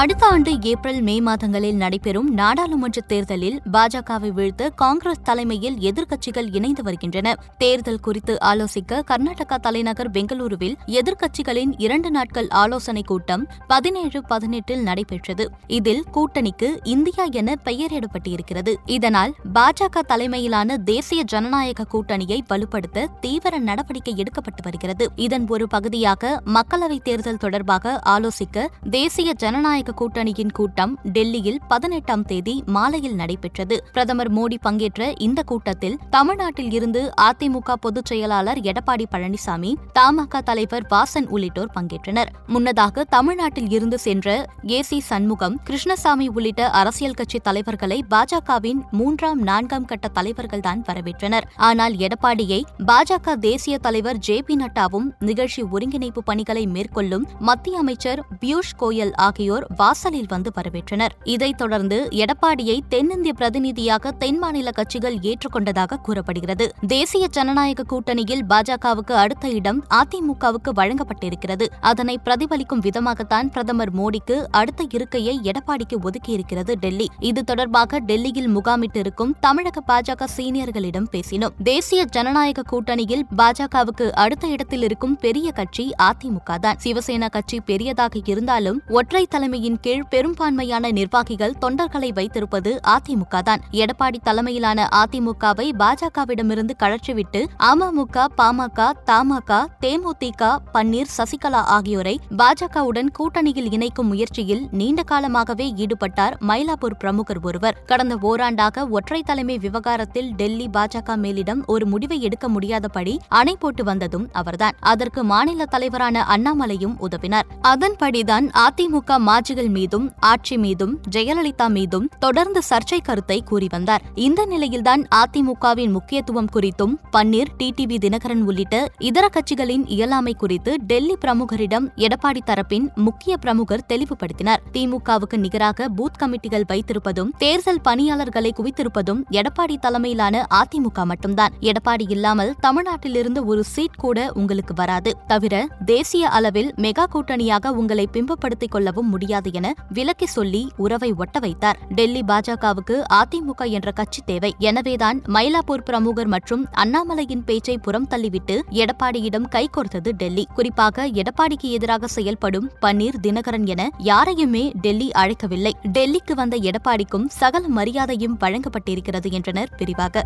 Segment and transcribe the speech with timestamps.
[0.00, 7.36] அடுத்த ஆண்டு April May மாதங்களில் நடைபெறும் நாடாளுமன்ற தேர்தலில் பாஜகவை வீழ்த்த காங்கிரஸ் தலைமையில் எதிர்க்கட்சிகள் இணைந்து வருகின்றன.
[7.58, 15.50] தேர்தல் குறித்து ஆலோசிக்க கர்நாடகா தலைநகர் பெங்களூருவில் எதிர்க்கட்சிகளின் இரண்டு நாட்கள் ஆலோசனைக் கூட்டம் பதினேழு பதினெட்டில் நடைபெற்றது.
[15.66, 18.74] இதில் கூட்டணிக்கு இந்தியா என பெயரிடப்பட்டிருக்கிறது.
[18.84, 25.10] இதனால் பாஜக தலைமையிலான தேசிய ஜனநாயக கூட்டணியை வலுப்படுத்த தீவிர நடவடிக்கை எடுக்கப்பட்டு வருகிறது.
[25.16, 33.14] இதன் ஒரு பகுதியாக மக்களவைத் தேர்தல் தொடர்பாக ஆலோசிக்க தேசிய ஜனநாயக கூட்டணியின் கூட்டம் டெல்லியில் பதினெட்டாம் தேதி மாலையில்
[33.14, 33.84] நடைபெற்றது.
[33.92, 41.28] பிரதமர் மோடி பங்கேற்ற இந்த கூட்டத்தில் தமிழ்நாட்டில் இருந்து அதிமுக பொதுச் செயலாளர் எடப்பாடி பழனிசாமி தமாக தலைவர் வாசன்
[41.28, 42.26] உள்ளிட்டோர் பங்கேற்றனர்.
[42.46, 49.84] முன்னதாக தமிழ்நாட்டில் இருந்து சென்ற ஏ சி சண்முகம் கிருஷ்ணசாமி உள்ளிட்ட அரசியல் கட்சி தலைவர்களை பாஜகவின் மூன்றாம் நான்காம்
[49.84, 51.42] கட்ட தலைவர்கள்தான் வரவேற்றனர்.
[51.56, 58.74] ஆனால் எடப்பாடியை பாஜக தேசிய தலைவர் ஜே பி நட்டாவும் நிகழ்ச்சி ஒருங்கிணைப்பு பணிகளை மேற்கொள்ளும் மத்திய அமைச்சர் பியூஷ்
[58.78, 61.14] கோயல் ஆகியோர் வாசலில் வந்து வரவேற்றனர்.
[61.24, 66.66] இதைத் தொடர்ந்து எடப்பாடியை தென்னிந்திய பிரதிநிதியாக தென் மாநில கட்சிகள் ஏற்றுக்கொண்டதாக கூறப்படுகிறது.
[66.86, 71.66] தேசிய ஜனநாயக கூட்டணியில் பாஜகவுக்கு அடுத்த இடம் அதிமுகவுக்கு வழங்கப்பட்டிருக்கிறது.
[71.80, 77.08] அதனை பிரதிபலிக்கும் விதமாகத்தான் பிரதமர் மோடிக்கு அடுத்த இருக்கையை எடப்பாடிக்கு ஒதுக்கியிருக்கிறது டெல்லி.
[77.30, 81.54] இது தொடர்பாக டெல்லியில் முகாமிட்டிருக்கும் தமிழக பாஜக சீனியர்களிடம் பேசினோம்.
[81.62, 88.78] தேசிய ஜனநாயக கூட்டணியில் பாஜகவுக்கு அடுத்த இடத்தில் இருக்கும் பெரிய கட்சி அதிமுக தான் சிவசேனா கட்சி பெரியதாக இருந்தாலும்
[88.98, 98.24] ஒற்றை தலைமையின் கீழ் பெரும்பான்மையான நிர்வாகிகள் தொண்டர்களை வைத்திருப்பது அதிமுக தான் எடப்பாடி தலைமையிலான அதிமுகவை பாஜகவிடமிருந்து கழற்றிவிட்டு அமமுக
[98.36, 107.40] பாமக தமாக தேமுதிக பன்னீர் சசிகலா ஆகியோரை பாஜகவுடன் கூட்டணியில் இணைக்கும் முயற்சியில் நீண்ட காலமாகவே ஈடுபட்டார் மயிலாப்பூர் பிரமுகர்
[107.42, 107.84] ஒருவர்.
[107.86, 114.28] கடந்த ஓராண்டாக ஒற்றை தலைமை விவகாரத்தில் டெல்லி பாஜக மேலிடம் ஒரு முடிவை எடுக்க முடியாதபடி அணை போட்டு வந்ததும்
[114.32, 114.76] அவர்தான்.
[114.80, 117.46] அதற்கு மாநில தலைவரான அண்ணாமலையும் உதவினார்.
[117.62, 124.02] அதன்படிதான் அதிமுக மாஜி மாஜிகள் மீதும் ஆட்சி மீதும் ஜெயலலிதா மீதும் தொடர்ந்து சர்ச்சை கருத்தை கூறி வந்தார்.
[124.14, 131.86] இந்த நிலையில்தான் அதிமுகவின் முக்கியத்துவம் குறித்தும் பன்னீர் டிடிவி தினகரன் உள்ளிட்ட இதர கட்சிகளின் இயலாமை குறித்து டெல்லி பிரமுகரிடம்
[131.96, 134.62] எடப்பாடி தரப்பின் முக்கிய பிரமுகர் தெளிவுபடுத்தினார்.
[134.72, 141.52] திமுகவுக்கு நிகராக பூத் கமிட்டிகள் வைத்திருப்பதும் தேர்தல் பணியாளர்களை குவித்திருப்பதும் எடப்பாடி தலைமையிலான அதிமுக மட்டும்தான்.
[141.60, 145.16] எடப்பாடி இல்லாமல் தமிழ்நாட்டிலிருந்து ஒரு சீட் கூட உங்களுக்கு வராது.
[145.26, 149.38] தவிர தேசிய அளவில் மெகா கூட்டணியாக உங்களை பிம்பப்படுத்திக் கொள்ளவும் முடியாது.
[149.40, 154.54] முடியாது என விலக்கி சொல்லி உறவை ஒட்ட வைத்தார் டெல்லி பாஜகவுக்கு அதிமுக என்ற கட்சி தேவை.
[154.58, 160.46] எனவேதான் மயிலாப்பூர் பிரமுகர் மற்றும் அண்ணாமலையின் பேச்சை புறம் தள்ளிவிட்டு எடப்பாடியிடம் கைகோர்த்தது டெல்லி.
[160.54, 165.72] குறிப்பாக எடப்பாடிக்கு எதிராக செயல்படும் பன்னீர் தினகரன் என யாரையுமே டெல்லி அழைக்கவில்லை.
[165.98, 170.24] டெல்லிக்கு வந்த எடப்பாடிக்கும் சகல மரியாதையும் வழங்கப்பட்டிருக்கிறது என்றனர் விரிவாக